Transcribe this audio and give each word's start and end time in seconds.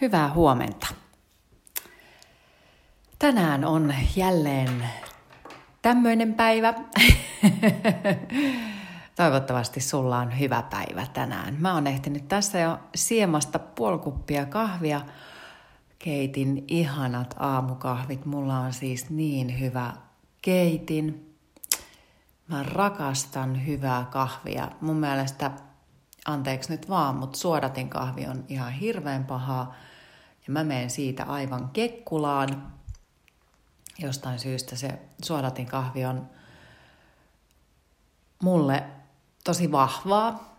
Hyvää 0.00 0.34
huomenta. 0.34 0.86
Tänään 3.18 3.64
on 3.64 3.94
jälleen 4.16 4.84
tämmöinen 5.82 6.34
päivä. 6.34 6.74
Toivottavasti 9.16 9.80
sulla 9.80 10.18
on 10.18 10.38
hyvä 10.38 10.62
päivä 10.62 11.06
tänään. 11.12 11.56
Mä 11.58 11.74
oon 11.74 11.86
ehtinyt 11.86 12.28
tässä 12.28 12.58
jo 12.58 12.78
siemasta 12.94 13.58
puolikuppia 13.58 14.46
kahvia. 14.46 15.00
Keitin 15.98 16.64
ihanat 16.68 17.34
aamukahvit. 17.38 18.26
Mulla 18.26 18.58
on 18.58 18.72
siis 18.72 19.10
niin 19.10 19.60
hyvä 19.60 19.92
keitin. 20.42 21.36
Mä 22.48 22.62
rakastan 22.62 23.66
hyvää 23.66 24.06
kahvia. 24.10 24.68
Mun 24.80 24.96
mielestä, 24.96 25.50
anteeksi 26.26 26.70
nyt 26.70 26.88
vaan, 26.88 27.16
mutta 27.16 27.38
suodatin 27.38 27.88
kahvi 27.88 28.26
on 28.26 28.44
ihan 28.48 28.72
hirveän 28.72 29.24
pahaa 29.24 29.74
ja 30.46 30.52
mä 30.52 30.64
menen 30.64 30.90
siitä 30.90 31.24
aivan 31.24 31.70
kekkulaan. 31.72 32.72
Jostain 33.98 34.38
syystä 34.38 34.76
se 34.76 34.98
suodatin 35.22 35.66
kahvi 35.66 36.04
on 36.04 36.30
mulle 38.42 38.84
tosi 39.44 39.72
vahvaa, 39.72 40.58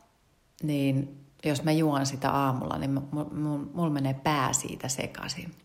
niin 0.63 1.25
jos 1.45 1.63
mä 1.63 1.71
juon 1.71 2.05
sitä 2.05 2.31
aamulla, 2.31 2.77
niin 2.77 2.91
mulla 3.73 3.89
menee 3.89 4.13
pää 4.13 4.53
siitä 4.53 4.87
sekaisin. 4.87 5.55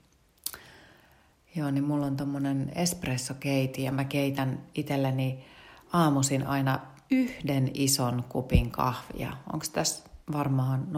Joo, 1.57 1.71
niin 1.71 1.85
mulla 1.85 2.07
on 2.07 2.17
tommonen 2.17 2.73
espressokeiti 2.75 3.83
ja 3.83 3.93
mä 3.93 4.05
keitän 4.05 4.61
itselleni 4.75 5.45
aamuisin 5.93 6.47
aina 6.47 6.81
yhden 7.11 7.71
ison 7.75 8.25
kupin 8.29 8.71
kahvia. 8.71 9.37
Onko 9.53 9.67
tässä 9.73 10.05
varmaan 10.33 10.89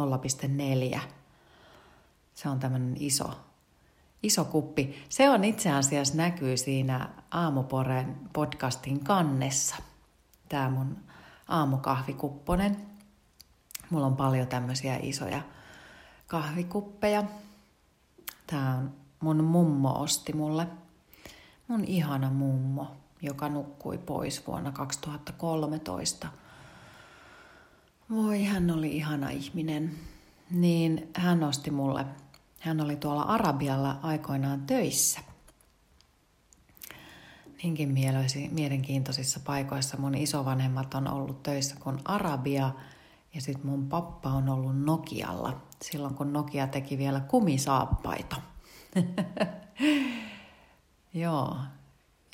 0,4? 0.94 1.00
Se 2.38 2.48
on 2.48 2.60
tämmöinen 2.60 2.96
iso, 3.00 3.30
iso 4.22 4.44
kuppi. 4.44 5.04
Se 5.08 5.30
on 5.30 5.44
itse 5.44 5.70
asiassa 5.70 6.16
näkyy 6.16 6.56
siinä 6.56 7.08
Aamuporen 7.30 8.16
podcastin 8.32 9.04
kannessa. 9.04 9.76
Tämä 10.48 10.70
mun 10.70 10.96
aamukahvikupponen. 11.48 12.76
Mulla 13.90 14.06
on 14.06 14.16
paljon 14.16 14.46
tämmöisiä 14.46 14.98
isoja 15.02 15.42
kahvikuppeja. 16.26 17.24
Tämä 18.46 18.74
on 18.74 18.94
mun 19.20 19.44
mummo 19.44 19.92
osti 20.00 20.32
mulle. 20.32 20.66
Mun 21.68 21.84
ihana 21.84 22.30
mummo, 22.30 22.96
joka 23.22 23.48
nukkui 23.48 23.98
pois 23.98 24.46
vuonna 24.46 24.72
2013. 24.72 26.28
Voi, 28.10 28.44
hän 28.44 28.70
oli 28.70 28.96
ihana 28.96 29.30
ihminen. 29.30 29.98
Niin 30.50 31.10
hän 31.14 31.44
osti 31.44 31.70
mulle 31.70 32.06
hän 32.58 32.80
oli 32.80 32.96
tuolla 32.96 33.22
Arabialla 33.22 33.98
aikoinaan 34.02 34.60
töissä. 34.60 35.20
Niinkin 37.62 37.94
mielenkiintoisissa 38.50 39.40
paikoissa 39.44 39.96
mun 39.96 40.14
isovanhemmat 40.14 40.94
on 40.94 41.08
ollut 41.08 41.42
töissä 41.42 41.76
kuin 41.80 41.98
Arabia 42.04 42.70
ja 43.34 43.40
sitten 43.40 43.66
mun 43.66 43.88
pappa 43.88 44.30
on 44.30 44.48
ollut 44.48 44.84
Nokialla 44.84 45.68
silloin 45.82 46.14
kun 46.14 46.32
Nokia 46.32 46.66
teki 46.66 46.98
vielä 46.98 47.20
kumisaappaita. 47.20 48.36
Joo, 51.14 51.56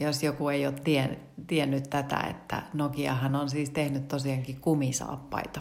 jos 0.00 0.22
joku 0.22 0.48
ei 0.48 0.67
ole 0.67 0.75
tien, 0.84 1.20
tiennyt 1.47 1.91
tätä, 1.91 2.20
että 2.20 2.62
Nokiahan 2.72 3.36
on 3.36 3.50
siis 3.50 3.70
tehnyt 3.70 4.08
tosiaankin 4.08 4.61
kumisaappaita. 4.61 5.61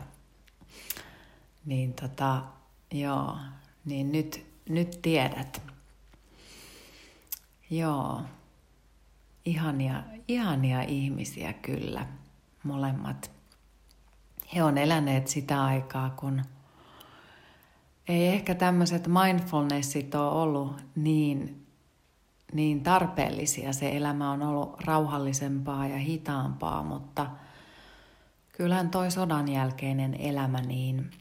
Niin 1.66 1.94
tota, 1.94 2.44
joo, 2.92 3.38
niin 3.86 4.12
nyt 4.12 4.53
nyt 4.70 5.00
tiedät. 5.02 5.62
Joo, 7.70 8.22
ihania, 9.46 10.04
ihania 10.28 10.82
ihmisiä 10.82 11.54
kyllä, 11.54 12.06
molemmat. 12.64 13.32
He 14.56 14.64
on 14.64 14.78
eläneet 14.78 15.28
sitä 15.28 15.64
aikaa, 15.64 16.10
kun 16.10 16.42
ei 18.08 18.28
ehkä 18.28 18.56
tämmöiset 18.56 19.08
mindfulnessit 19.08 20.16
ole 20.16 20.32
ollut 20.32 20.82
niin, 20.96 21.66
niin 22.54 22.84
tarpeellisia. 22.84 23.74
Se 23.74 23.98
elämä 23.98 24.32
on 24.32 24.44
ollut 24.44 24.82
rauhallisempaa 24.82 25.88
ja 25.88 25.98
hitaampaa, 25.98 26.84
mutta 26.84 27.28
kyllähän 28.52 28.90
toi 28.90 29.12
sodan 29.12 29.52
jälkeinen 29.52 30.14
elämä, 30.14 30.62
niin 30.62 31.12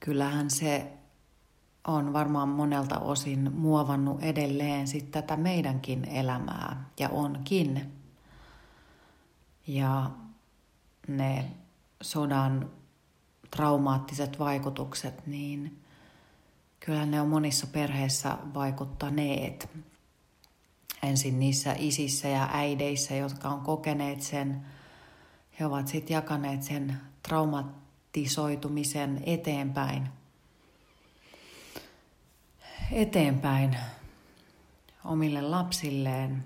kyllähän 0.00 0.50
se 0.50 0.92
on 1.86 2.12
varmaan 2.12 2.48
monelta 2.48 2.98
osin 2.98 3.50
muovannut 3.54 4.22
edelleen 4.22 4.88
sit 4.88 5.10
tätä 5.10 5.36
meidänkin 5.36 6.04
elämää 6.04 6.84
ja 7.00 7.08
onkin. 7.08 7.92
Ja 9.66 10.10
ne 11.08 11.50
sodan 12.02 12.70
traumaattiset 13.56 14.38
vaikutukset, 14.38 15.26
niin 15.26 15.82
kyllä 16.80 17.06
ne 17.06 17.20
on 17.20 17.28
monissa 17.28 17.66
perheissä 17.66 18.38
vaikuttaneet. 18.54 19.68
Ensin 21.02 21.38
niissä 21.38 21.74
isissä 21.78 22.28
ja 22.28 22.48
äideissä, 22.52 23.14
jotka 23.14 23.48
on 23.48 23.60
kokeneet 23.60 24.22
sen, 24.22 24.66
he 25.60 25.66
ovat 25.66 25.88
sitten 25.88 26.14
jakaneet 26.14 26.62
sen 26.62 27.00
traumatisoitumisen 27.22 29.22
eteenpäin– 29.26 30.08
eteenpäin 32.92 33.76
omille 35.04 35.42
lapsilleen. 35.42 36.44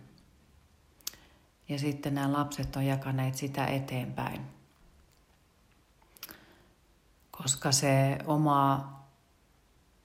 Ja 1.68 1.78
sitten 1.78 2.14
nämä 2.14 2.32
lapset 2.32 2.76
on 2.76 2.86
jakaneet 2.86 3.34
sitä 3.34 3.66
eteenpäin. 3.66 4.40
Koska 7.30 7.72
se 7.72 8.18
oma 8.26 8.92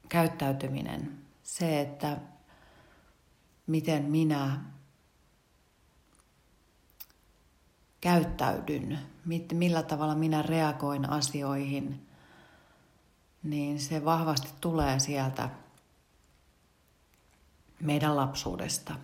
käyttäytyminen, 0.10 1.18
se, 1.44 1.82
että 1.82 2.18
miten 3.68 4.04
minä 4.04 4.60
käyttäydyn, 8.02 9.00
millä 9.54 9.84
tavalla 9.84 10.16
minä 10.16 10.42
reagoin 10.42 11.10
asioihin, 11.10 12.08
niin 13.44 13.80
se 13.80 14.06
vahvasti 14.06 14.50
tulee 14.62 15.00
sieltä 15.00 15.50
meidän 17.86 18.16
lapsuudesta. 18.16 18.96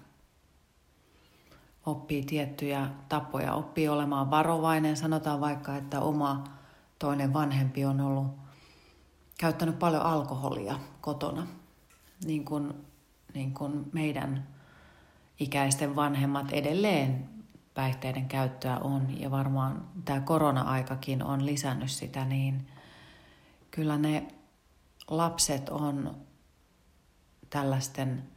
Oppii 1.85 2.23
tiettyjä 2.23 2.89
tapoja, 3.09 3.53
oppii 3.53 3.89
olemaan 3.89 4.31
varovainen. 4.31 4.97
Sanotaan 4.97 5.41
vaikka, 5.41 5.75
että 5.75 6.01
oma 6.01 6.43
toinen 6.99 7.33
vanhempi 7.33 7.85
on 7.85 8.01
ollut 8.01 8.27
käyttänyt 9.37 9.79
paljon 9.79 10.01
alkoholia 10.01 10.79
kotona, 11.01 11.47
niin 12.25 12.45
kuin, 12.45 12.73
niin 13.33 13.53
kuin 13.53 13.89
meidän 13.93 14.47
ikäisten 15.39 15.95
vanhemmat 15.95 16.51
edelleen 16.51 17.29
päihteiden 17.73 18.27
käyttöä 18.27 18.77
on 18.77 19.21
ja 19.21 19.31
varmaan 19.31 19.87
tämä 20.05 20.19
korona-aikakin 20.19 21.23
on 21.23 21.45
lisännyt 21.45 21.91
sitä, 21.91 22.25
niin 22.25 22.67
kyllä 23.71 23.97
ne 23.97 24.27
lapset 25.07 25.69
on 25.69 26.15
tällaisten 27.49 28.30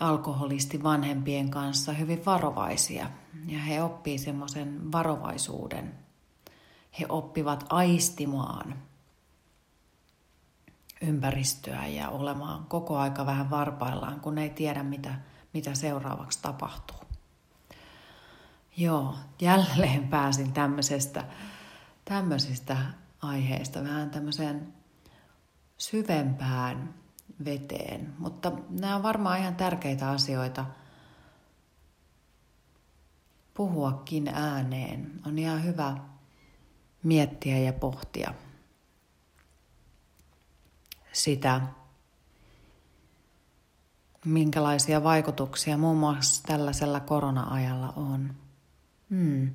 alkoholisti 0.00 0.82
vanhempien 0.82 1.50
kanssa 1.50 1.92
hyvin 1.92 2.24
varovaisia 2.26 3.10
ja 3.46 3.58
he 3.58 3.82
oppii 3.82 4.18
semmoisen 4.18 4.92
varovaisuuden. 4.92 5.94
He 7.00 7.06
oppivat 7.08 7.66
aistimaan 7.68 8.74
ympäristöä 11.00 11.86
ja 11.86 12.08
olemaan 12.08 12.64
koko 12.64 12.98
aika 12.98 13.26
vähän 13.26 13.50
varpaillaan, 13.50 14.20
kun 14.20 14.38
ei 14.38 14.50
tiedä 14.50 14.82
mitä, 14.82 15.14
mitä 15.54 15.74
seuraavaksi 15.74 16.38
tapahtuu. 16.42 16.96
Joo, 18.76 19.14
jälleen 19.40 20.08
pääsin 20.08 20.52
tämmöisestä, 20.52 21.24
tämmöisistä 22.04 22.76
aiheista 23.22 23.82
vähän 23.82 24.10
tämmöiseen 24.10 24.74
syvempään 25.78 26.99
veteen. 27.44 28.14
Mutta 28.18 28.52
nämä 28.70 28.96
on 28.96 29.02
varmaan 29.02 29.38
ihan 29.38 29.54
tärkeitä 29.54 30.10
asioita 30.10 30.66
puhuakin 33.54 34.28
ääneen. 34.28 35.12
On 35.26 35.38
ihan 35.38 35.64
hyvä 35.64 35.96
miettiä 37.02 37.58
ja 37.58 37.72
pohtia 37.72 38.34
sitä, 41.12 41.60
minkälaisia 44.24 45.02
vaikutuksia 45.02 45.78
muun 45.78 45.96
muassa 45.96 46.42
tällaisella 46.42 47.00
korona-ajalla 47.00 47.92
on. 47.96 48.34
Hmm. 49.10 49.50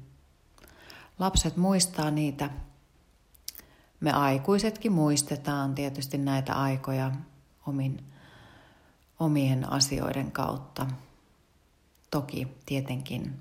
Lapset 1.20 1.58
muistaa 1.58 2.12
niitä 2.12 2.50
me 4.00 4.12
aikuisetkin 4.12 4.92
muistetaan 4.92 5.76
tietysti 5.76 6.18
näitä 6.18 6.54
aikoja 6.54 7.12
omin, 7.66 8.04
omien 9.20 9.72
asioiden 9.72 10.32
kautta. 10.32 10.88
Toki 12.12 12.48
tietenkin. 12.66 13.40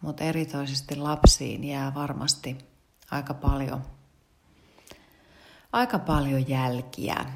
Mutta 0.00 0.24
erityisesti 0.24 0.96
lapsiin 0.96 1.64
jää 1.64 1.94
varmasti 1.94 2.58
aika 3.10 3.34
paljon, 3.34 3.82
aika 5.72 5.98
paljon 5.98 6.48
jälkiä. 6.48 7.26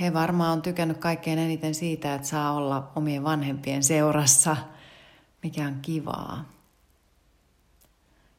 He 0.00 0.12
varmaan 0.12 0.52
on 0.52 0.62
tykännyt 0.62 0.98
kaikkein 0.98 1.38
eniten 1.38 1.74
siitä, 1.74 2.14
että 2.14 2.28
saa 2.28 2.52
olla 2.52 2.92
omien 2.96 3.24
vanhempien 3.24 3.82
seurassa, 3.82 4.56
mikä 5.42 5.66
on 5.66 5.78
kivaa. 5.82 6.44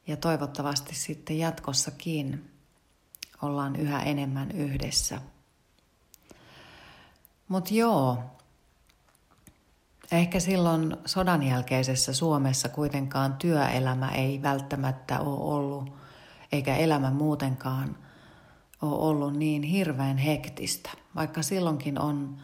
Ja 0.06 0.16
toivottavasti 0.16 0.94
sitten 0.94 1.38
jatkossakin 1.38 2.57
ollaan 3.42 3.76
yhä 3.76 4.02
enemmän 4.02 4.50
yhdessä. 4.50 5.20
Mutta 7.48 7.74
joo, 7.74 8.18
ehkä 10.12 10.40
silloin 10.40 10.96
sodan 11.06 11.42
jälkeisessä 11.42 12.12
Suomessa 12.12 12.68
kuitenkaan 12.68 13.32
työelämä 13.32 14.08
ei 14.08 14.42
välttämättä 14.42 15.20
ole 15.20 15.54
ollut, 15.54 15.92
eikä 16.52 16.76
elämä 16.76 17.10
muutenkaan 17.10 17.96
ole 18.82 18.98
ollut 18.98 19.36
niin 19.36 19.62
hirveän 19.62 20.18
hektistä. 20.18 20.90
Vaikka 21.14 21.42
silloinkin 21.42 22.00
on 22.00 22.38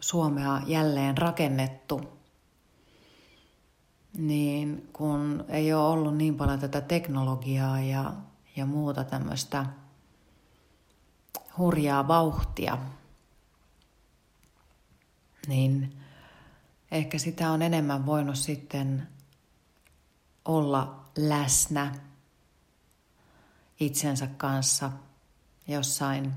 Suomea 0.00 0.60
jälleen 0.66 1.18
rakennettu 1.18 2.14
niin 4.18 4.88
kun 4.92 5.44
ei 5.48 5.72
ole 5.72 5.88
ollut 5.88 6.16
niin 6.16 6.34
paljon 6.34 6.58
tätä 6.58 6.80
teknologiaa 6.80 7.80
ja, 7.80 8.12
ja 8.56 8.66
muuta 8.66 9.04
tämmöistä 9.04 9.66
hurjaa 11.58 12.08
vauhtia, 12.08 12.78
niin 15.46 16.00
ehkä 16.90 17.18
sitä 17.18 17.50
on 17.50 17.62
enemmän 17.62 18.06
voinut 18.06 18.36
sitten 18.36 19.08
olla 20.44 21.04
läsnä 21.16 21.94
itsensä 23.80 24.26
kanssa 24.26 24.90
jossain 25.68 26.32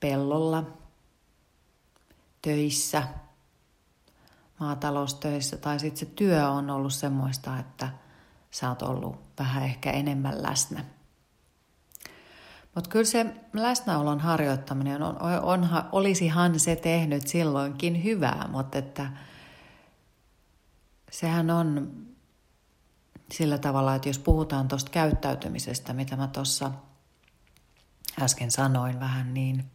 pellolla, 0.00 0.64
töissä– 2.42 3.02
maataloustöissä 4.60 5.56
tai 5.56 5.78
sitten 5.78 6.08
se 6.08 6.14
työ 6.14 6.48
on 6.48 6.70
ollut 6.70 6.92
semmoista, 6.92 7.58
että 7.58 7.88
sä 8.50 8.68
oot 8.68 8.82
ollut 8.82 9.16
vähän 9.38 9.62
ehkä 9.62 9.90
enemmän 9.90 10.42
läsnä. 10.42 10.84
Mutta 12.74 12.90
kyllä 12.90 13.04
se 13.04 13.34
läsnäolon 13.52 14.20
harjoittaminen 14.20 15.02
on, 15.02 15.16
onha, 15.42 15.88
olisihan 15.92 16.60
se 16.60 16.76
tehnyt 16.76 17.26
silloinkin 17.26 18.04
hyvää, 18.04 18.48
mutta 18.52 18.78
että 18.78 19.10
sehän 21.10 21.50
on 21.50 21.92
sillä 23.32 23.58
tavalla, 23.58 23.94
että 23.94 24.08
jos 24.08 24.18
puhutaan 24.18 24.68
tuosta 24.68 24.90
käyttäytymisestä, 24.90 25.92
mitä 25.92 26.16
mä 26.16 26.26
tuossa 26.26 26.72
äsken 28.20 28.50
sanoin 28.50 29.00
vähän, 29.00 29.34
niin 29.34 29.70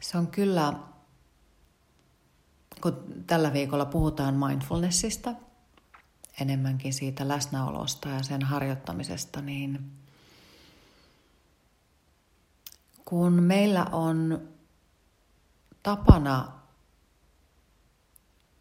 se 0.00 0.18
on 0.18 0.26
kyllä 0.26 0.72
kun 2.84 3.24
tällä 3.26 3.52
viikolla 3.52 3.84
puhutaan 3.84 4.34
mindfulnessista, 4.34 5.34
enemmänkin 6.40 6.94
siitä 6.94 7.28
läsnäolosta 7.28 8.08
ja 8.08 8.22
sen 8.22 8.42
harjoittamisesta, 8.42 9.42
niin 9.42 9.92
kun 13.04 13.32
meillä 13.32 13.84
on 13.84 14.48
tapana 15.82 16.52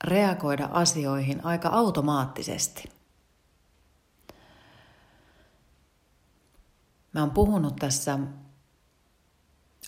reagoida 0.04 0.70
asioihin 0.72 1.46
aika 1.46 1.70
automaattisesti. 1.70 2.92
Mä 7.14 7.20
oon 7.20 7.32
puhunut 7.32 7.76
tässä 7.76 8.20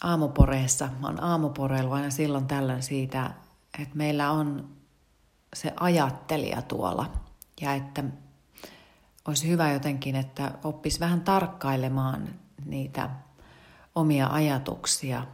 aamuporeessa, 0.04 0.90
mä 1.00 1.08
oon 1.08 1.24
aamuporeilla 1.24 1.96
aina 1.96 2.10
silloin 2.10 2.48
tällöin 2.48 2.84
siitä, 2.84 3.45
että 3.80 3.96
meillä 3.96 4.32
on 4.32 4.76
se 5.54 5.74
ajattelija 5.80 6.62
tuolla 6.62 7.12
ja 7.62 7.74
että 7.74 8.04
olisi 9.28 9.48
hyvä 9.48 9.72
jotenkin, 9.72 10.16
että 10.16 10.52
oppisi 10.64 11.00
vähän 11.00 11.22
tarkkailemaan 11.22 12.30
niitä 12.66 13.10
omia 13.96 14.28
ajatuksia 14.28 15.28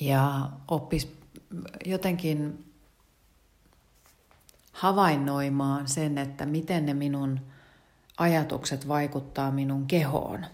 ja 0.00 0.50
oppisi 0.68 1.20
jotenkin 1.84 2.72
havainnoimaan 4.72 5.88
sen, 5.88 6.18
että 6.18 6.46
miten 6.46 6.86
ne 6.86 6.94
minun 6.94 7.40
ajatukset 8.18 8.88
vaikuttaa 8.88 9.50
minun 9.50 9.86
kehoon. 9.86 10.46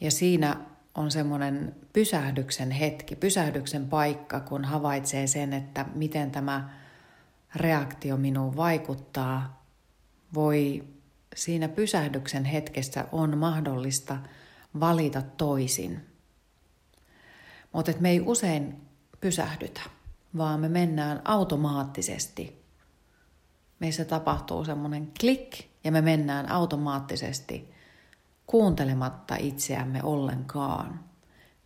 Ja 0.00 0.10
siinä 0.10 0.71
on 0.94 1.10
semmoinen 1.10 1.76
pysähdyksen 1.92 2.70
hetki, 2.70 3.16
pysähdyksen 3.16 3.88
paikka, 3.88 4.40
kun 4.40 4.64
havaitsee 4.64 5.26
sen, 5.26 5.52
että 5.52 5.86
miten 5.94 6.30
tämä 6.30 6.70
reaktio 7.56 8.16
minuun 8.16 8.56
vaikuttaa. 8.56 9.64
Voi 10.34 10.84
siinä 11.34 11.68
pysähdyksen 11.68 12.44
hetkessä 12.44 13.04
on 13.12 13.38
mahdollista 13.38 14.18
valita 14.80 15.22
toisin. 15.22 16.06
Mutta 17.72 17.92
me 18.00 18.10
ei 18.10 18.20
usein 18.20 18.76
pysähdytä, 19.20 19.80
vaan 20.36 20.60
me 20.60 20.68
mennään 20.68 21.20
automaattisesti. 21.24 22.62
Meissä 23.80 24.04
tapahtuu 24.04 24.64
semmoinen 24.64 25.12
klik 25.20 25.64
ja 25.84 25.92
me 25.92 26.00
mennään 26.00 26.50
automaattisesti 26.50 27.71
kuuntelematta 28.46 29.36
itseämme 29.38 30.02
ollenkaan, 30.02 31.04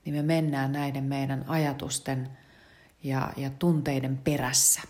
niin 0.04 0.14
me 0.14 0.22
mennään 0.22 0.72
näiden 0.72 1.04
meidän 1.04 1.44
ajatusten 1.48 2.30
ja, 3.02 3.32
ja 3.36 3.50
tunteiden 3.50 4.18
perässä. 4.18 4.80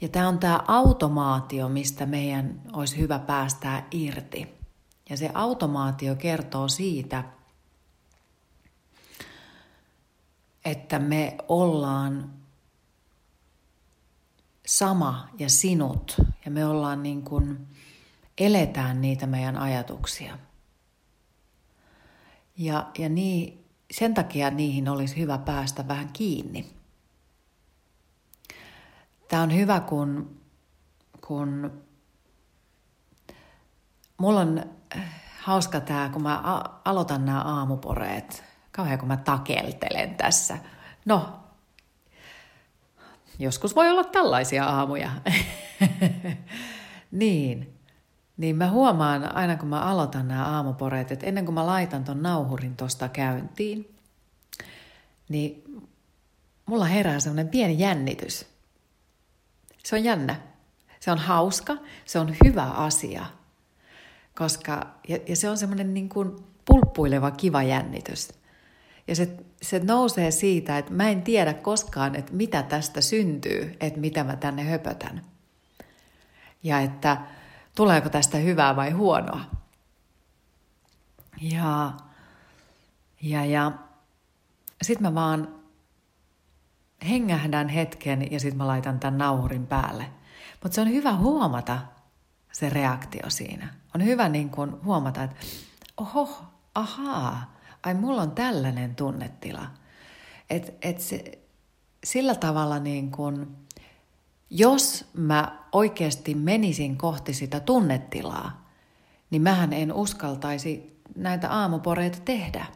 Ja 0.00 0.08
tämä 0.08 0.28
on 0.28 0.38
tämä 0.38 0.60
automaatio, 0.68 1.68
mistä 1.68 2.06
meidän 2.06 2.60
olisi 2.72 2.98
hyvä 2.98 3.18
päästää 3.18 3.86
irti. 3.90 4.48
Ja 5.10 5.16
se 5.16 5.30
automaatio 5.34 6.16
kertoo 6.16 6.68
siitä, 6.68 7.24
että 10.64 10.98
me 10.98 11.36
ollaan 11.48 12.30
sama 14.66 15.28
ja 15.38 15.50
sinut. 15.50 16.16
Ja 16.44 16.50
me 16.50 16.66
ollaan 16.66 17.02
niin 17.02 17.22
kuin 17.22 17.66
eletään 18.40 19.00
niitä 19.00 19.26
meidän 19.26 19.56
ajatuksia. 19.56 20.38
Ja, 22.56 22.90
ja 22.98 23.08
niin, 23.08 23.64
sen 23.90 24.14
takia 24.14 24.50
niihin 24.50 24.88
olisi 24.88 25.16
hyvä 25.16 25.38
päästä 25.38 25.88
vähän 25.88 26.08
kiinni. 26.12 26.70
Tämä 29.28 29.42
on 29.42 29.54
hyvä, 29.54 29.80
kun, 29.80 30.40
kun 31.26 31.72
mulla 34.18 34.40
on 34.40 34.64
äh, 34.96 35.02
hauska 35.40 35.80
tämä, 35.80 36.10
kun 36.12 36.22
mä 36.22 36.42
aloitan 36.84 37.24
nämä 37.24 37.40
aamuporeet. 37.40 38.44
Kauhean, 38.72 38.98
kun 38.98 39.08
mä 39.08 39.16
takeltelen 39.16 40.14
tässä. 40.14 40.58
No, 41.04 41.40
joskus 43.38 43.76
voi 43.76 43.90
olla 43.90 44.04
tällaisia 44.04 44.64
aamuja. 44.64 45.10
niin 47.10 47.77
niin 48.38 48.56
mä 48.56 48.70
huomaan 48.70 49.36
aina 49.36 49.56
kun 49.56 49.68
mä 49.68 49.80
aloitan 49.80 50.28
nämä 50.28 50.46
aamuporeet, 50.46 51.12
että 51.12 51.26
ennen 51.26 51.44
kuin 51.44 51.54
mä 51.54 51.66
laitan 51.66 52.04
ton 52.04 52.22
nauhurin 52.22 52.76
tosta 52.76 53.08
käyntiin, 53.08 53.94
niin 55.28 55.64
mulla 56.66 56.84
herää 56.84 57.20
semmoinen 57.20 57.48
pieni 57.48 57.78
jännitys. 57.78 58.46
Se 59.84 59.96
on 59.96 60.04
jännä. 60.04 60.40
Se 61.00 61.10
on 61.12 61.18
hauska, 61.18 61.76
se 62.04 62.18
on 62.18 62.36
hyvä 62.44 62.64
asia. 62.64 63.26
Koska, 64.34 64.86
ja, 65.08 65.18
ja 65.28 65.36
se 65.36 65.50
on 65.50 65.58
semmoinen 65.58 65.94
niin 65.94 66.08
kuin 66.08 66.36
pulppuileva 66.64 67.30
kiva 67.30 67.62
jännitys. 67.62 68.28
Ja 69.08 69.16
se, 69.16 69.36
se 69.62 69.78
nousee 69.78 70.30
siitä, 70.30 70.78
että 70.78 70.92
mä 70.92 71.10
en 71.10 71.22
tiedä 71.22 71.54
koskaan, 71.54 72.14
että 72.14 72.32
mitä 72.32 72.62
tästä 72.62 73.00
syntyy, 73.00 73.76
että 73.80 74.00
mitä 74.00 74.24
mä 74.24 74.36
tänne 74.36 74.62
höpötän. 74.64 75.24
Ja 76.62 76.80
että 76.80 77.16
tuleeko 77.78 78.08
tästä 78.08 78.38
hyvää 78.38 78.76
vai 78.76 78.90
huonoa. 78.90 79.40
Ja, 81.40 81.92
ja, 83.22 83.44
ja 83.44 83.72
sitten 84.82 85.02
mä 85.02 85.14
vaan 85.14 85.48
hengähdän 87.08 87.68
hetken 87.68 88.32
ja 88.32 88.40
sitten 88.40 88.58
mä 88.58 88.66
laitan 88.66 89.00
tämän 89.00 89.18
nauhurin 89.18 89.66
päälle. 89.66 90.10
Mutta 90.62 90.74
se 90.74 90.80
on 90.80 90.88
hyvä 90.88 91.14
huomata 91.14 91.78
se 92.52 92.68
reaktio 92.68 93.30
siinä. 93.30 93.74
On 93.94 94.04
hyvä 94.04 94.28
niin 94.28 94.50
kun 94.50 94.80
huomata, 94.84 95.22
että 95.22 95.36
oho, 95.96 96.44
ahaa, 96.74 97.54
ai 97.82 97.94
mulla 97.94 98.22
on 98.22 98.30
tällainen 98.30 98.94
tunnetila. 98.94 99.66
Et, 100.50 100.74
et 100.82 101.00
se, 101.00 101.38
sillä 102.04 102.34
tavalla 102.34 102.78
niin 102.78 103.10
kun, 103.10 103.56
jos 104.50 105.10
mä 105.12 105.62
oikeasti 105.72 106.34
menisin 106.34 106.96
kohti 106.96 107.34
sitä 107.34 107.60
tunnetilaa, 107.60 108.68
niin 109.30 109.42
mähän 109.42 109.72
en 109.72 109.92
uskaltaisi 109.92 111.00
näitä 111.16 111.50
aamuporeita 111.50 112.18
tehdä. 112.24 112.66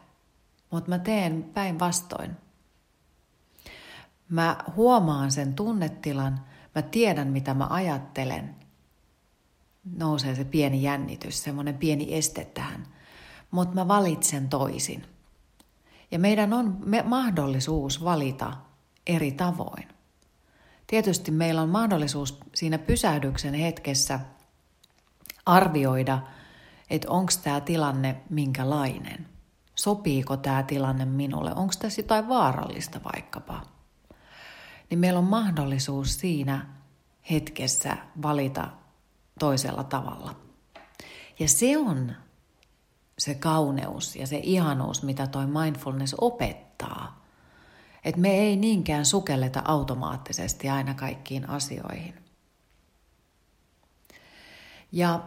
Mutta 0.71 0.91
mä 0.91 0.99
teen 0.99 1.43
päinvastoin. 1.55 2.31
Mä 4.29 4.57
huomaan 4.77 5.33
sen 5.33 5.55
tunnetilan, 5.55 6.41
mä 6.75 6.83
tiedän 6.83 7.29
mitä 7.29 7.55
mä 7.55 7.67
ajattelen. 7.71 8.57
Nousee 9.97 10.35
se 10.35 10.45
pieni 10.45 10.83
jännitys, 10.83 11.43
semmoinen 11.43 11.79
pieni 11.79 12.15
este 12.15 12.45
tähän. 12.45 12.87
Mutta 13.51 13.75
mä 13.75 13.89
valitsen 13.89 14.49
toisin. 14.49 15.07
Ja 16.11 16.19
meidän 16.19 16.53
on 16.53 16.79
me 16.85 17.03
mahdollisuus 17.03 18.05
valita 18.05 18.53
eri 19.07 19.33
tavoin. 19.33 19.89
Tietysti 20.93 21.31
meillä 21.31 21.63
on 21.63 21.69
mahdollisuus 21.69 22.39
siinä 22.55 22.79
pysähdyksen 22.79 23.55
hetkessä 23.55 24.21
arvioida, 25.47 26.19
että 26.91 27.11
onko 27.11 27.33
tämä 27.45 27.61
tilanne 27.61 28.21
minkälainen. 28.31 29.29
Sopiiko 29.75 30.37
tämä 30.37 30.63
tilanne 30.63 31.05
minulle? 31.05 31.55
Onko 31.55 31.75
tässä 31.79 32.01
jotain 32.01 32.29
vaarallista 32.29 33.01
vaikkapa? 33.15 33.63
Niin 34.91 34.99
meillä 34.99 35.19
on 35.19 35.25
mahdollisuus 35.25 36.21
siinä 36.21 36.67
hetkessä 37.31 37.97
valita 38.23 38.69
toisella 39.39 39.85
tavalla. 39.85 40.37
Ja 41.39 41.49
se 41.49 41.79
on 41.79 42.13
se 43.19 43.35
kauneus 43.35 44.17
ja 44.17 44.27
se 44.27 44.41
ihanuus, 44.43 45.03
mitä 45.03 45.27
toi 45.27 45.47
mindfulness 45.47 46.15
opettaa. 46.21 47.22
Että 48.05 48.21
me 48.21 48.31
ei 48.31 48.57
niinkään 48.57 49.07
sukelleta 49.07 49.63
automaattisesti 49.65 50.69
aina 50.69 50.95
kaikkiin 50.95 51.49
asioihin. 51.49 52.15
Ja 54.93 55.25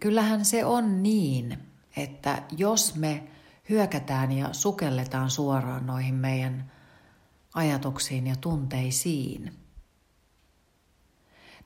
kyllähän 0.00 0.44
se 0.44 0.64
on 0.64 1.02
niin, 1.02 1.58
että 1.96 2.42
jos 2.56 2.94
me 2.94 3.28
hyökätään 3.68 4.32
ja 4.32 4.52
sukelletaan 4.52 5.30
suoraan 5.30 5.86
noihin 5.86 6.14
meidän 6.14 6.72
ajatuksiin 7.54 8.26
ja 8.26 8.36
tunteisiin, 8.36 9.56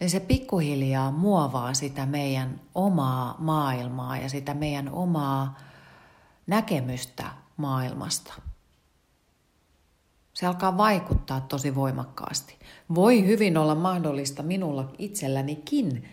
niin 0.01 0.11
se 0.11 0.21
pikkuhiljaa 0.21 1.11
muovaa 1.11 1.75
sitä 1.75 2.07
meidän 2.07 2.61
omaa 2.75 3.37
maailmaa 3.39 4.17
ja 4.17 4.29
sitä 4.29 4.55
meidän 4.55 4.93
omaa 4.93 5.59
näkemystä 6.47 7.42
maailmasta. 7.63 8.35
Se 10.35 10.47
alkaa 10.47 10.77
vaikuttaa 10.77 11.41
tosi 11.41 11.75
voimakkaasti. 11.75 12.59
Voi 12.95 13.27
hyvin 13.27 13.57
olla 13.57 13.75
mahdollista 13.75 14.43
minulla 14.43 14.93
itsellänikin, 14.99 16.09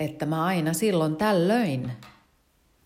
että 0.00 0.26
mä 0.26 0.44
aina 0.44 0.72
silloin 0.72 1.16
tällöin 1.16 1.92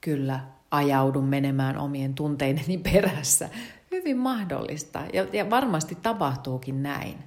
kyllä 0.00 0.40
ajaudun 0.70 1.24
menemään 1.24 1.78
omien 1.78 2.14
tunteideni 2.14 2.78
perässä. 2.92 3.48
Hyvin 3.90 4.18
mahdollista 4.18 5.02
ja, 5.12 5.26
ja 5.32 5.50
varmasti 5.50 5.94
tapahtuukin 5.94 6.82
näin. 6.82 7.18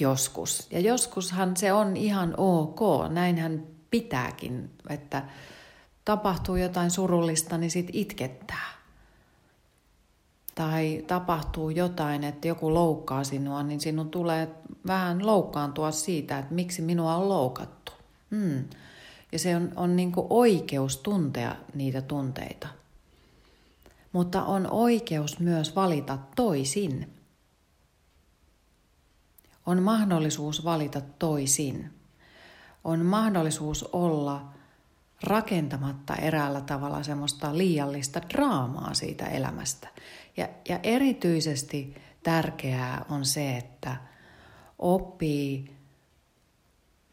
Joskus. 0.00 0.68
Ja 0.70 0.80
joskushan 0.80 1.56
se 1.56 1.72
on 1.72 1.96
ihan 1.96 2.34
ok, 2.36 2.80
näinhän 3.08 3.66
pitääkin, 3.90 4.70
että 4.88 5.22
tapahtuu 6.04 6.56
jotain 6.56 6.90
surullista, 6.90 7.58
niin 7.58 7.70
sit 7.70 7.88
itkettää. 7.92 8.79
Tai 10.54 11.04
tapahtuu 11.06 11.70
jotain, 11.70 12.24
että 12.24 12.48
joku 12.48 12.74
loukkaa 12.74 13.24
sinua, 13.24 13.62
niin 13.62 13.80
sinun 13.80 14.10
tulee 14.10 14.48
vähän 14.86 15.26
loukkaantua 15.26 15.90
siitä, 15.90 16.38
että 16.38 16.54
miksi 16.54 16.82
minua 16.82 17.14
on 17.14 17.28
loukattu. 17.28 17.92
Hmm. 18.30 18.64
Ja 19.32 19.38
se 19.38 19.56
on, 19.56 19.72
on 19.76 19.96
niin 19.96 20.12
oikeus 20.30 20.96
tuntea 20.96 21.56
niitä 21.74 22.02
tunteita. 22.02 22.68
Mutta 24.12 24.44
on 24.44 24.70
oikeus 24.70 25.38
myös 25.38 25.76
valita 25.76 26.18
toisin. 26.36 27.14
On 29.66 29.82
mahdollisuus 29.82 30.64
valita 30.64 31.00
toisin. 31.18 31.90
On 32.84 33.04
mahdollisuus 33.04 33.82
olla 33.92 34.52
rakentamatta 35.22 36.16
eräällä 36.16 36.60
tavalla 36.60 37.02
semmoista 37.02 37.58
liiallista 37.58 38.20
draamaa 38.28 38.94
siitä 38.94 39.26
elämästä. 39.26 39.88
Ja, 40.36 40.48
ja 40.68 40.80
erityisesti 40.82 41.94
tärkeää 42.22 43.04
on 43.08 43.24
se, 43.24 43.56
että 43.56 43.96
oppii 44.78 45.76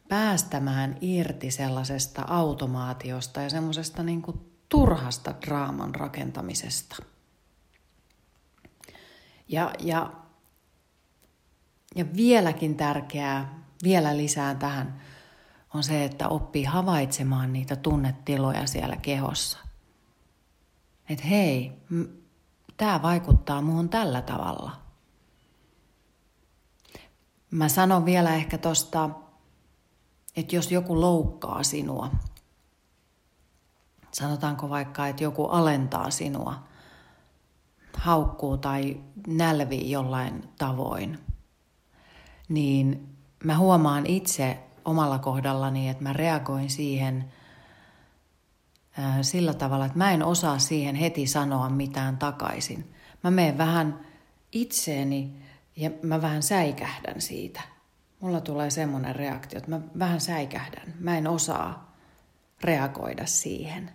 päästämään 0.09 0.97
irti 1.01 1.51
sellaisesta 1.51 2.25
automaatiosta 2.27 3.41
ja 3.41 3.49
semmoisesta 3.49 4.03
niin 4.03 4.23
turhasta 4.69 5.33
draaman 5.45 5.95
rakentamisesta. 5.95 6.95
Ja, 9.47 9.73
ja, 9.79 10.13
ja 11.95 12.05
vieläkin 12.15 12.75
tärkeää, 12.75 13.63
vielä 13.83 14.17
lisää 14.17 14.55
tähän, 14.55 15.01
on 15.73 15.83
se, 15.83 16.05
että 16.05 16.27
oppii 16.27 16.63
havaitsemaan 16.63 17.53
niitä 17.53 17.75
tunnetiloja 17.75 18.67
siellä 18.67 18.95
kehossa. 18.95 19.57
Että 21.09 21.25
hei, 21.25 21.73
tämä 22.77 23.01
vaikuttaa 23.01 23.61
muuhun 23.61 23.89
tällä 23.89 24.21
tavalla. 24.21 24.71
Mä 27.51 27.69
sanon 27.69 28.05
vielä 28.05 28.35
ehkä 28.35 28.57
tosta 28.57 29.09
että 30.37 30.55
jos 30.55 30.71
joku 30.71 31.01
loukkaa 31.01 31.63
sinua, 31.63 32.11
sanotaanko 34.11 34.69
vaikka, 34.69 35.07
että 35.07 35.23
joku 35.23 35.45
alentaa 35.45 36.11
sinua, 36.11 36.63
haukkuu 37.93 38.57
tai 38.57 39.01
nälvii 39.27 39.91
jollain 39.91 40.49
tavoin, 40.57 41.19
niin 42.49 43.17
mä 43.43 43.57
huomaan 43.57 44.05
itse 44.05 44.63
omalla 44.85 45.19
kohdallani, 45.19 45.89
että 45.89 46.03
mä 46.03 46.13
reagoin 46.13 46.69
siihen 46.69 47.33
sillä 49.21 49.53
tavalla, 49.53 49.85
että 49.85 49.97
mä 49.97 50.11
en 50.11 50.23
osaa 50.23 50.59
siihen 50.59 50.95
heti 50.95 51.27
sanoa 51.27 51.69
mitään 51.69 52.17
takaisin. 52.17 52.93
Mä 53.23 53.31
menen 53.31 53.57
vähän 53.57 53.99
itseeni 54.51 55.31
ja 55.75 55.91
mä 56.01 56.21
vähän 56.21 56.43
säikähdän 56.43 57.21
siitä– 57.21 57.61
mulla 58.19 58.41
tulee 58.41 58.69
semmoinen 58.69 59.15
reaktio, 59.15 59.57
että 59.57 59.69
mä 59.69 59.81
vähän 59.99 60.21
säikähdän. 60.21 60.93
Mä 60.99 61.17
en 61.17 61.27
osaa 61.27 61.95
reagoida 62.61 63.25
siihen. 63.25 63.91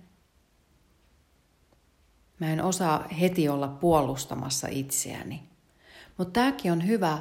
Mä 2.41 2.53
en 2.53 2.65
osaa 2.65 3.09
heti 3.21 3.49
olla 3.49 3.69
puolustamassa 3.69 4.69
itseäni. 4.71 5.49
Mutta 6.19 6.41
tämäkin 6.41 6.73
on 6.73 6.87
hyvä 6.87 7.19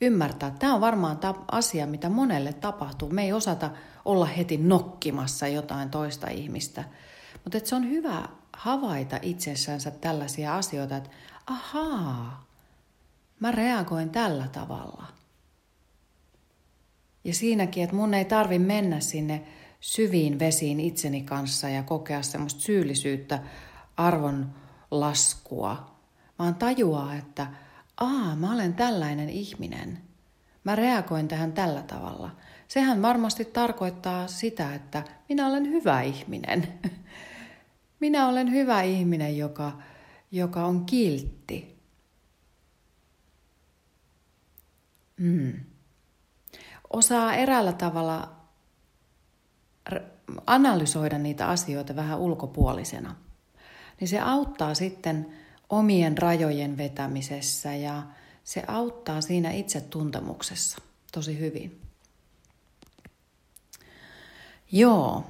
ymmärtää. 0.00 0.50
Tämä 0.50 0.74
on 0.74 0.80
varmaan 0.80 1.18
asia, 1.50 1.86
mitä 1.86 2.08
monelle 2.08 2.52
tapahtuu. 2.52 3.10
Me 3.10 3.22
ei 3.22 3.32
osata 3.32 3.70
olla 4.04 4.26
heti 4.26 4.56
nokkimassa 4.56 5.48
jotain 5.48 5.90
toista 5.90 6.28
ihmistä. 6.28 6.84
Mutta 7.44 7.60
se 7.64 7.74
on 7.74 7.90
hyvä 7.90 8.28
havaita 8.52 9.18
itsessänsä 9.22 9.90
tällaisia 9.90 10.56
asioita, 10.56 10.96
että 10.96 11.10
ahaa, 11.46 12.44
mä 13.40 13.52
reagoin 13.52 14.10
tällä 14.10 14.48
tavalla– 14.48 15.06
ja 17.24 17.34
siinäkin, 17.34 17.84
että 17.84 17.96
mun 17.96 18.14
ei 18.14 18.24
tarvi 18.24 18.58
mennä 18.58 19.00
sinne 19.00 19.42
syviin 19.80 20.38
vesiin 20.38 20.80
itseni 20.80 21.22
kanssa 21.22 21.68
ja 21.68 21.82
kokea 21.82 22.22
semmoista 22.22 22.60
syyllisyyttä, 22.60 23.38
arvon 23.96 24.54
laskua, 24.90 25.96
vaan 26.38 26.54
tajuaa, 26.54 27.14
että 27.14 27.46
aa, 28.00 28.36
mä 28.36 28.52
olen 28.52 28.74
tällainen 28.74 29.28
ihminen. 29.28 29.98
Mä 30.64 30.76
reagoin 30.76 31.28
tähän 31.28 31.52
tällä 31.52 31.82
tavalla. 31.82 32.30
Sehän 32.68 33.02
varmasti 33.02 33.44
tarkoittaa 33.44 34.26
sitä, 34.26 34.74
että 34.74 35.04
minä 35.28 35.46
olen 35.46 35.66
hyvä 35.66 36.02
ihminen. 36.02 36.68
Minä 38.02 38.28
olen 38.28 38.52
hyvä 38.52 38.82
ihminen, 38.82 39.38
joka, 39.38 39.72
joka 40.30 40.66
on 40.66 40.86
kiltti. 40.86 41.78
Mm 45.16 45.52
osaa 46.92 47.34
eräällä 47.34 47.72
tavalla 47.72 48.32
analysoida 50.46 51.18
niitä 51.18 51.48
asioita 51.48 51.96
vähän 51.96 52.18
ulkopuolisena, 52.18 53.16
niin 54.00 54.08
se 54.08 54.20
auttaa 54.20 54.74
sitten 54.74 55.26
omien 55.70 56.18
rajojen 56.18 56.76
vetämisessä 56.76 57.74
ja 57.74 58.02
se 58.44 58.62
auttaa 58.66 59.20
siinä 59.20 59.50
itse 59.50 59.80
tuntemuksessa 59.80 60.78
tosi 61.12 61.38
hyvin. 61.38 61.80
Joo. 64.72 65.24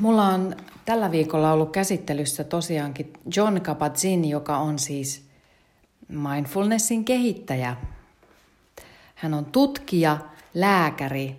Mulla 0.00 0.26
on 0.26 0.56
tällä 0.84 1.10
viikolla 1.10 1.52
ollut 1.52 1.70
käsittelyssä 1.70 2.44
tosiaankin 2.44 3.12
John 3.36 3.60
Kabat-Zinn, 3.60 4.24
joka 4.24 4.56
on 4.56 4.78
siis 4.78 5.24
mindfulnessin 6.08 7.04
kehittäjä. 7.04 7.76
Hän 9.14 9.34
on 9.34 9.44
tutkija, 9.44 10.18
lääkäri, 10.54 11.36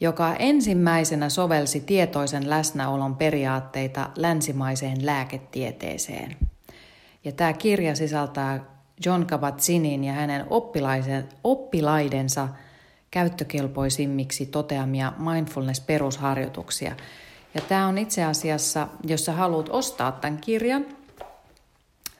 joka 0.00 0.34
ensimmäisenä 0.34 1.28
sovelsi 1.28 1.80
tietoisen 1.80 2.50
läsnäolon 2.50 3.16
periaatteita 3.16 4.10
länsimaiseen 4.16 5.06
lääketieteeseen. 5.06 6.36
Ja 7.24 7.32
tämä 7.32 7.52
kirja 7.52 7.96
sisältää 7.96 8.64
John 9.06 9.26
Kabat-Zinnin 9.26 10.04
ja 10.04 10.12
hänen 10.12 10.46
oppilaidensa 11.44 12.48
käyttökelpoisimmiksi 13.10 14.46
toteamia 14.46 15.12
mindfulness-perusharjoituksia. 15.18 16.96
Ja 17.54 17.60
tämä 17.60 17.86
on 17.86 17.98
itse 17.98 18.24
asiassa, 18.24 18.88
jos 19.06 19.24
sä 19.24 19.32
haluat 19.32 19.68
ostaa 19.68 20.12
tämän 20.12 20.40
kirjan, 20.40 20.86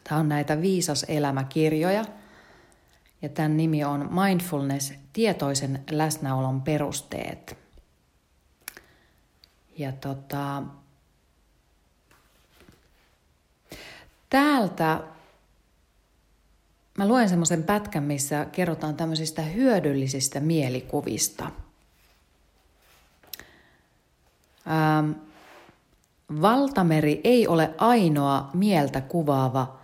tämä 0.05 0.21
on 0.21 0.29
näitä 0.29 0.61
Viisas 0.61 1.05
elämäkirjoja, 1.09 2.05
ja 3.23 3.29
tämän 3.29 3.57
nimi 3.57 3.85
on 3.85 4.09
Mindfulness, 4.25 4.93
tietoisen 5.13 5.85
läsnäolon 5.91 6.63
perusteet. 6.63 7.59
Ja 9.79 9.93
tota, 9.93 10.63
täältä 14.31 15.01
mä 17.00 17.09
luen 17.09 17.28
semmoisen 17.28 17.62
pätkän, 17.62 18.02
missä 18.02 18.47
kerrotaan 18.52 18.97
tämmöisistä 18.97 19.42
hyödyllisistä 19.42 20.40
mielikuvista. 20.40 21.50
Ähm, 24.71 25.11
valtameri 26.42 27.21
ei 27.25 27.47
ole 27.47 27.75
ainoa 27.78 28.50
mieltä 28.54 29.00
kuvaava, 29.00 29.78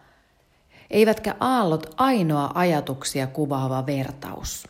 eivätkä 0.90 1.34
aallot 1.40 1.94
ainoa 1.96 2.50
ajatuksia 2.54 3.26
kuvaava 3.26 3.86
vertaus. 3.86 4.68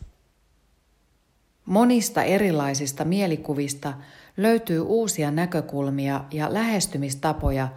Monista 1.65 2.23
erilaisista 2.23 3.05
mielikuvista 3.05 3.93
löytyy 4.37 4.79
uusia 4.79 5.31
näkökulmia 5.31 6.23
ja 6.31 6.53
lähestymistapoja 6.53 7.67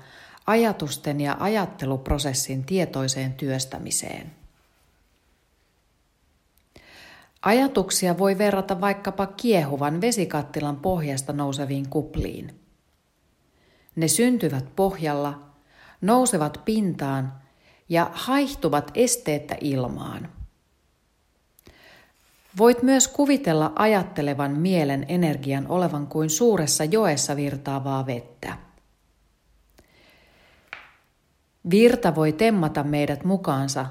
ajatusten 0.47 1.21
ja 1.21 1.37
ajatteluprosessin 1.41 2.65
tietoiseen 2.65 3.33
työstämiseen. 3.33 4.40
Ajatuksia 7.43 8.19
voi 8.19 8.39
verrata 8.39 8.81
vaikkapa 8.81 9.27
kiehuvan 9.27 10.01
vesikattilan 10.01 10.77
pohjasta 10.77 11.33
nouseviin 11.33 11.89
kupliin. 11.89 12.61
Ne 13.97 14.09
syntyvät 14.09 14.77
pohjalla, 14.77 15.41
nousevat 16.01 16.61
pintaan 16.65 17.33
ja 17.89 18.11
haihtuvat 18.13 18.91
esteettä 18.95 19.57
ilmaan– 19.61 20.29
Voit 22.59 22.83
myös 22.83 23.09
kuvitella 23.09 23.73
ajattelevan 23.77 24.59
mielen 24.59 25.07
energian 25.09 25.67
olevan 25.69 26.07
kuin 26.07 26.31
suuressa 26.31 26.85
joessa 26.85 27.37
virtaavaa 27.37 28.07
vettä. 28.07 28.57
Virta 31.71 32.15
voi 32.15 32.33
temmata 32.33 32.83
meidät 32.83 33.25
mukaansa, 33.25 33.87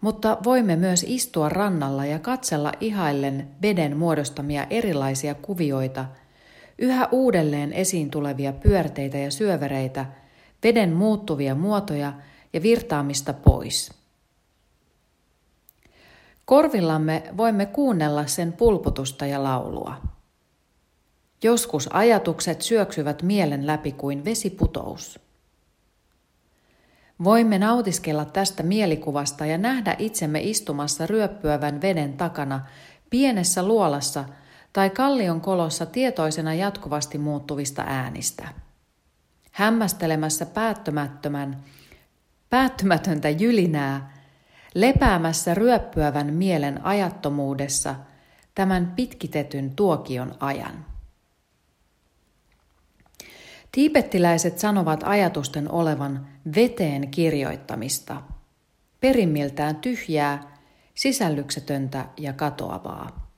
mutta 0.00 0.38
voimme 0.44 0.76
myös 0.76 1.04
istua 1.08 1.48
rannalla 1.48 2.06
ja 2.06 2.18
katsella 2.18 2.72
ihaillen 2.80 3.48
veden 3.62 3.96
muodostamia 3.96 4.66
erilaisia 4.70 5.34
kuvioita, 5.34 6.04
yhä 6.78 7.08
uudelleen 7.12 7.72
esiin 7.72 8.10
tulevia 8.10 8.52
pyörteitä 8.52 9.18
ja 9.18 9.30
syövereitä, 9.30 10.06
veden 10.62 10.92
muuttuvia 10.92 11.54
muotoja 11.54 12.12
ja 12.52 12.62
virtaamista 12.62 13.32
pois– 13.32 13.90
Korvillamme 16.50 17.22
voimme 17.36 17.66
kuunnella 17.66 18.26
sen 18.26 18.52
pulputusta 18.52 19.26
ja 19.26 19.42
laulua. 19.42 19.96
Joskus 21.42 21.88
ajatukset 21.92 22.62
syöksyvät 22.62 23.22
mielen 23.22 23.66
läpi 23.66 23.92
kuin 23.92 24.24
vesiputous. 24.24 25.20
Voimme 27.24 27.58
nautiskella 27.58 28.24
tästä 28.24 28.62
mielikuvasta 28.62 29.46
ja 29.46 29.58
nähdä 29.58 29.96
itsemme 29.98 30.40
istumassa 30.40 31.06
ryöppyävän 31.06 31.82
veden 31.82 32.12
takana 32.12 32.60
pienessä 33.10 33.62
luolassa 33.62 34.24
tai 34.72 34.90
kallion 34.90 35.40
kolossa 35.40 35.86
tietoisena 35.86 36.54
jatkuvasti 36.54 37.18
muuttuvista 37.18 37.84
äänistä. 37.86 38.48
Hämmästelemässä 39.52 40.46
päättömättömän, 40.46 41.56
päättymätöntä 42.50 43.28
jylinää 43.28 44.12
lepäämässä 44.74 45.54
ryöppyävän 45.54 46.34
mielen 46.34 46.84
ajattomuudessa 46.86 47.94
tämän 48.54 48.92
pitkitetyn 48.96 49.76
tuokion 49.76 50.34
ajan. 50.40 50.89
Tiibettiläiset 53.72 54.58
sanovat 54.58 55.00
ajatusten 55.04 55.72
olevan 55.72 56.26
veteen 56.54 57.10
kirjoittamista, 57.10 58.22
perimmiltään 59.00 59.76
tyhjää, 59.76 60.56
sisällyksetöntä 60.94 62.08
ja 62.16 62.32
katoavaa. 62.32 63.30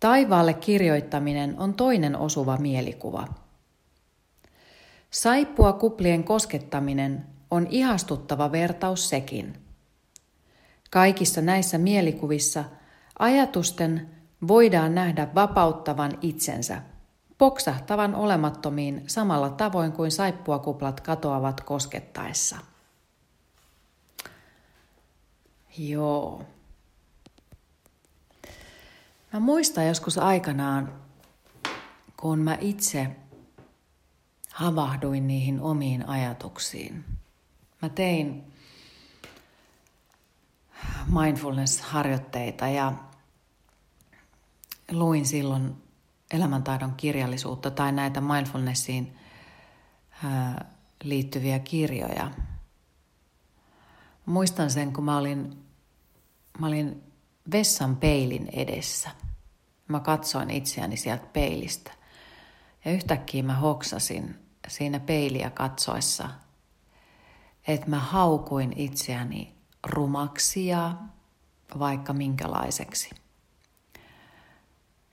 Taivaalle 0.00 0.54
kirjoittaminen 0.54 1.58
on 1.58 1.74
toinen 1.74 2.16
osuva 2.16 2.56
mielikuva. 2.56 3.28
Saippua 5.10 5.72
kuplien 5.72 6.24
koskettaminen 6.24 7.26
on 7.50 7.66
ihastuttava 7.70 8.52
vertaus 8.52 9.08
sekin– 9.08 9.54
Kaikissa 10.90 11.40
näissä 11.40 11.78
mielikuvissa 11.78 12.64
ajatusten 13.18 14.10
voidaan 14.48 14.94
nähdä 14.94 15.28
vapauttavan 15.34 16.18
itsensä, 16.20 16.82
poksahtavan 17.38 18.14
olemattomiin 18.14 19.04
samalla 19.06 19.50
tavoin 19.50 19.92
kuin 19.92 20.10
saippuakuplat 20.10 21.00
katoavat 21.00 21.60
koskettaessa. 21.60 22.56
Joo. 25.78 26.44
Mä 29.32 29.40
muistan 29.40 29.86
joskus 29.86 30.18
aikanaan, 30.18 30.92
kun 32.16 32.38
mä 32.38 32.58
itse 32.60 33.16
havahduin 34.52 35.26
niihin 35.26 35.60
omiin 35.60 36.08
ajatuksiin. 36.08 37.04
Mä 37.82 37.88
tein 37.88 38.52
mindfulness-harjoitteita 41.06 42.68
ja 42.68 42.92
luin 44.90 45.26
silloin 45.26 45.85
elämäntaidon 46.30 46.94
kirjallisuutta 46.96 47.70
tai 47.70 47.92
näitä 47.92 48.20
mindfulnessiin 48.20 49.16
liittyviä 51.02 51.58
kirjoja. 51.58 52.30
Muistan 54.26 54.70
sen, 54.70 54.92
kun 54.92 55.04
mä 55.04 55.18
olin, 55.18 55.64
mä 56.58 56.66
olin 56.66 57.02
vessan 57.52 57.96
peilin 57.96 58.48
edessä. 58.52 59.10
Mä 59.88 60.00
katsoin 60.00 60.50
itseäni 60.50 60.96
sieltä 60.96 61.26
peilistä. 61.32 61.92
Ja 62.84 62.92
yhtäkkiä 62.92 63.42
mä 63.42 63.54
hoksasin 63.54 64.38
siinä 64.68 65.00
peiliä 65.00 65.50
katsoessa, 65.50 66.28
että 67.68 67.90
mä 67.90 67.98
haukuin 67.98 68.72
itseäni 68.76 69.54
rumaksi 69.86 70.66
ja 70.66 70.94
vaikka 71.78 72.12
minkälaiseksi. 72.12 73.10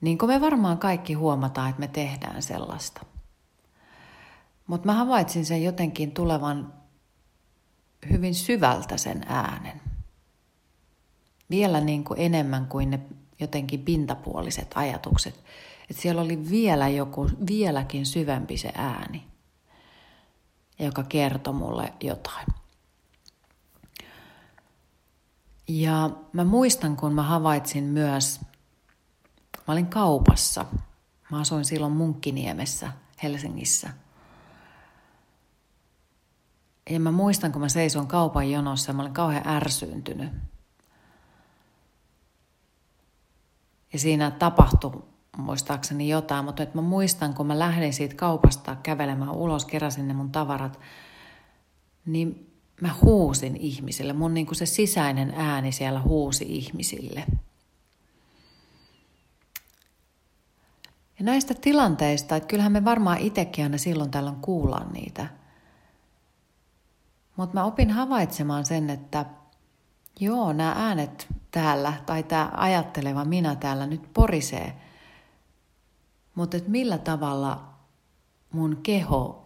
Niin 0.03 0.17
kuin 0.17 0.29
me 0.29 0.41
varmaan 0.41 0.77
kaikki 0.77 1.13
huomataan, 1.13 1.69
että 1.69 1.79
me 1.79 1.87
tehdään 1.87 2.41
sellaista. 2.41 3.05
Mutta 4.67 4.85
mä 4.85 4.93
havaitsin 4.93 5.45
sen 5.45 5.63
jotenkin 5.63 6.11
tulevan 6.11 6.73
hyvin 8.11 8.35
syvältä 8.35 8.97
sen 8.97 9.25
äänen. 9.27 9.81
Vielä 11.49 11.81
niin 11.81 12.03
kuin 12.03 12.19
enemmän 12.19 12.65
kuin 12.67 12.89
ne 12.89 12.99
jotenkin 13.39 13.79
pintapuoliset 13.79 14.71
ajatukset. 14.75 15.43
Että 15.89 16.01
siellä 16.01 16.21
oli 16.21 16.49
vielä 16.49 16.87
joku, 16.87 17.29
vieläkin 17.47 18.05
syvempi 18.05 18.57
se 18.57 18.71
ääni, 18.75 19.23
joka 20.79 21.03
kertoi 21.03 21.53
mulle 21.53 21.93
jotain. 22.01 22.47
Ja 25.67 26.09
mä 26.33 26.43
muistan, 26.43 26.97
kun 26.97 27.13
mä 27.13 27.23
havaitsin 27.23 27.83
myös, 27.83 28.39
mä 29.67 29.71
olin 29.73 29.87
kaupassa. 29.87 30.65
Mä 31.31 31.39
asuin 31.39 31.65
silloin 31.65 31.93
Munkkiniemessä 31.93 32.91
Helsingissä. 33.23 33.89
Ja 36.89 36.99
mä 36.99 37.11
muistan, 37.11 37.51
kun 37.51 37.61
mä 37.61 37.69
seison 37.69 38.07
kaupan 38.07 38.51
jonossa 38.51 38.89
ja 38.89 38.93
mä 38.93 39.01
olin 39.01 39.13
kauhean 39.13 39.47
ärsyyntynyt. 39.47 40.31
Ja 43.93 43.99
siinä 43.99 44.31
tapahtui 44.31 45.03
muistaakseni 45.37 46.09
jotain, 46.09 46.45
mutta 46.45 46.63
että 46.63 46.77
mä 46.77 46.81
muistan, 46.81 47.33
kun 47.33 47.47
mä 47.47 47.59
lähdin 47.59 47.93
siitä 47.93 48.15
kaupasta 48.15 48.75
kävelemään 48.75 49.31
ulos, 49.31 49.65
keräsin 49.65 50.07
ne 50.07 50.13
mun 50.13 50.31
tavarat, 50.31 50.79
niin 52.05 52.53
mä 52.81 52.95
huusin 53.01 53.57
ihmisille. 53.57 54.13
Mun 54.13 54.33
niin 54.33 54.45
kuin 54.45 54.55
se 54.55 54.65
sisäinen 54.65 55.33
ääni 55.37 55.71
siellä 55.71 56.01
huusi 56.01 56.45
ihmisille. 56.47 57.25
Ja 61.23 61.25
näistä 61.25 61.53
tilanteista, 61.53 62.35
että 62.35 62.47
kyllähän 62.47 62.71
me 62.71 62.85
varmaan 62.85 63.17
itsekin 63.17 63.65
aina 63.65 63.77
silloin 63.77 64.11
tällöin 64.11 64.35
kuullaan 64.35 64.93
niitä. 64.93 65.27
Mutta 67.35 67.53
mä 67.53 67.63
opin 67.63 67.91
havaitsemaan 67.91 68.65
sen, 68.65 68.89
että 68.89 69.25
joo, 70.19 70.53
nämä 70.53 70.73
äänet 70.77 71.27
täällä 71.51 71.93
tai 72.05 72.23
tämä 72.23 72.51
ajatteleva 72.53 73.25
minä 73.25 73.55
täällä 73.55 73.87
nyt 73.87 74.13
porisee. 74.13 74.73
Mutta 76.35 76.57
että 76.57 76.69
millä 76.69 76.97
tavalla 76.97 77.73
mun 78.51 78.79
keho 78.83 79.45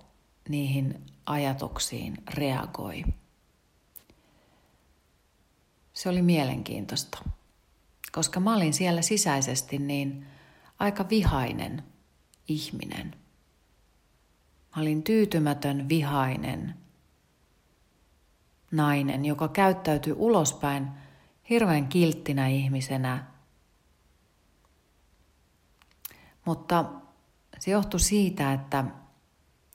niihin 0.50 1.06
ajatuksiin 1.26 2.18
reagoi. 2.34 3.04
Se 5.94 6.10
oli 6.10 6.22
mielenkiintoista, 6.22 7.20
koska 8.12 8.40
mä 8.40 8.56
olin 8.56 8.74
siellä 8.74 9.02
sisäisesti 9.02 9.78
niin 9.78 10.37
aika 10.80 11.10
vihainen 11.10 11.84
ihminen. 12.48 13.16
Mä 14.76 14.82
olin 14.82 15.04
tyytymätön, 15.04 15.90
vihainen 15.90 16.76
nainen, 18.72 19.26
joka 19.26 19.48
käyttäytyi 19.48 20.14
ulospäin 20.14 20.88
hirveän 21.50 21.88
kilttinä 21.88 22.48
ihmisenä. 22.48 23.26
Mutta 26.46 26.86
se 27.60 27.72
johtui 27.72 28.00
siitä, 28.00 28.54
että 28.54 28.86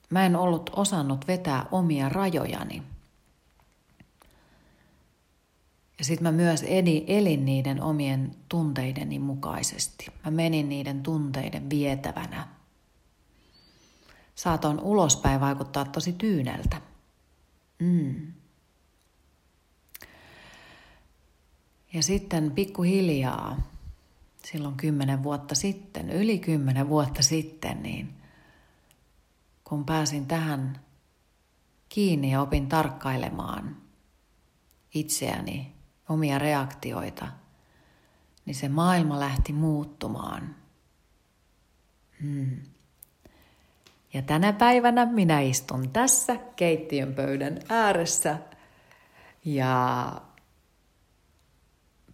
mä 0.09 0.25
en 0.25 0.35
ollut 0.35 0.69
osannut 0.75 1.27
vetää 1.27 1.65
omia 1.71 2.09
rajojani. 2.09 2.92
Ja 5.99 6.05
sitten 6.05 6.23
mä 6.23 6.31
myös 6.31 6.63
edi, 6.63 7.03
elin 7.07 7.45
niiden 7.45 7.81
omien 7.81 8.35
tunteideni 8.49 9.19
mukaisesti. 9.19 10.07
Mä 10.25 10.31
menin 10.31 10.69
niiden 10.69 11.03
tunteiden 11.03 11.69
vietävänä. 11.69 12.47
Saatoin 14.35 14.79
ulospäin 14.79 15.41
vaikuttaa 15.41 15.85
tosi 15.85 16.13
tyyneltä. 16.13 16.81
Mm. 17.79 18.33
Ja 21.93 22.03
sitten 22.03 22.51
pikkuhiljaa, 22.51 23.61
silloin 24.45 24.75
kymmenen 24.75 25.23
vuotta 25.23 25.55
sitten, 25.55 26.09
yli 26.09 26.39
kymmenen 26.39 26.89
vuotta 26.89 27.23
sitten, 27.23 27.83
niin 27.83 28.13
kun 29.63 29.85
pääsin 29.85 30.25
tähän 30.25 30.79
kiinni 31.89 32.31
ja 32.31 32.41
opin 32.41 32.67
tarkkailemaan 32.69 33.77
itseäni, 34.93 35.72
omia 36.13 36.39
reaktioita, 36.39 37.27
niin 38.45 38.55
se 38.55 38.69
maailma 38.69 39.19
lähti 39.19 39.53
muuttumaan. 39.53 40.55
Hmm. 42.21 42.57
Ja 44.13 44.21
tänä 44.21 44.53
päivänä 44.53 45.05
minä 45.05 45.39
istun 45.39 45.89
tässä 45.89 46.35
keittiön 46.55 47.13
pöydän 47.13 47.59
ääressä 47.69 48.37
ja 49.45 50.11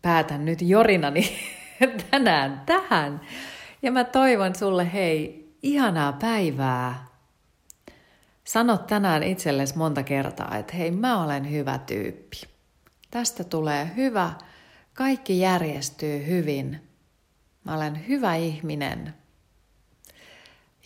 päätän 0.02 0.46
nyt 0.46 0.62
jorinani 0.62 1.38
tänään 2.12 2.62
tähän. 2.66 3.22
Ja 3.82 3.92
mä 3.92 4.04
toivon 4.04 4.56
sulle 4.56 4.94
hei, 4.94 5.50
ihanaa 5.64 6.14
päivää. 6.14 7.06
Sano 8.44 8.78
tänään 8.78 9.24
itsellesi 9.24 9.78
monta 9.78 10.04
kertaa, 10.04 10.58
että 10.58 10.76
hei, 10.76 10.92
mä 10.92 11.24
olen 11.24 11.52
hyvä 11.52 11.78
tyyppi. 11.78 12.59
Tästä 13.12 13.44
tulee 13.44 13.92
hyvä, 13.96 14.34
kaikki 14.94 15.40
järjestyy 15.40 16.26
hyvin. 16.28 16.90
Mä 17.64 17.76
olen 17.76 18.08
hyvä 18.08 18.36
ihminen. 18.36 19.14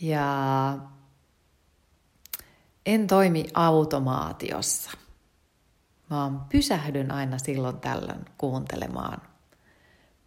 Ja 0.02 0.28
en 2.86 3.08
toimi 3.08 3.46
automaatiossa, 3.54 4.92
vaan 6.10 6.46
pysähdyn 6.50 7.12
aina 7.12 7.38
silloin 7.38 7.80
tällöin 7.80 8.26
kuuntelemaan, 8.38 9.22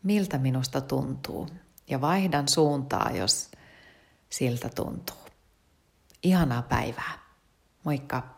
miltä 0.02 0.38
minusta 0.38 0.80
tuntuu. 0.80 1.48
Ja 1.88 2.00
vaihdan 2.00 2.48
suuntaa, 2.48 3.10
jos 3.10 3.50
siltä 4.30 4.68
tuntuu. 4.68 5.16
Ihanaa 6.22 6.62
päivää. 6.62 7.18
Moikka! 7.84 8.35